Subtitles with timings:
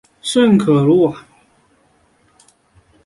[0.23, 1.25] 圣克鲁瓦。